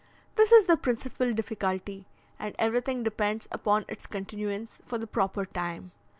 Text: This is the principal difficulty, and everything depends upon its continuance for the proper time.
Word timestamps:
This 0.35 0.51
is 0.51 0.65
the 0.65 0.77
principal 0.77 1.31
difficulty, 1.31 2.05
and 2.39 2.55
everything 2.57 3.03
depends 3.03 3.47
upon 3.51 3.85
its 3.87 4.07
continuance 4.07 4.79
for 4.83 4.97
the 4.97 5.05
proper 5.05 5.45
time. 5.45 5.91